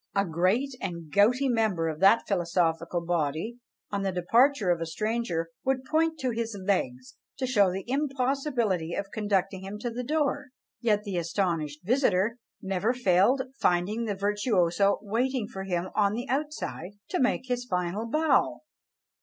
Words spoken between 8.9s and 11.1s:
of conducting him to the door; yet